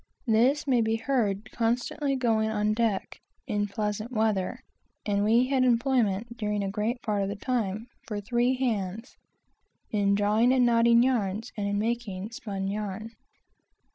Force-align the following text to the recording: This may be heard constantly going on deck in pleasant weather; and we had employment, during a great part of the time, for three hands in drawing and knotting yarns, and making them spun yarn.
This 0.25 0.65
may 0.65 0.81
be 0.81 0.95
heard 0.95 1.51
constantly 1.51 2.15
going 2.15 2.49
on 2.49 2.73
deck 2.73 3.21
in 3.45 3.67
pleasant 3.67 4.11
weather; 4.11 4.63
and 5.05 5.23
we 5.23 5.45
had 5.45 5.63
employment, 5.63 6.37
during 6.37 6.63
a 6.63 6.71
great 6.71 7.03
part 7.03 7.21
of 7.21 7.29
the 7.29 7.35
time, 7.35 7.85
for 8.07 8.19
three 8.19 8.55
hands 8.55 9.15
in 9.91 10.15
drawing 10.15 10.51
and 10.53 10.65
knotting 10.65 11.03
yarns, 11.03 11.51
and 11.55 11.77
making 11.77 12.19
them 12.23 12.31
spun 12.31 12.67
yarn. 12.67 13.11